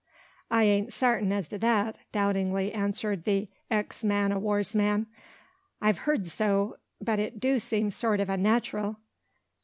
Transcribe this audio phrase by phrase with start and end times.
[0.49, 5.05] "I ain't sartin as to that," doubtingly answered the ex man o' war's man.
[5.79, 8.95] "I've heerd so: but it do seem sort o' unnat'ral."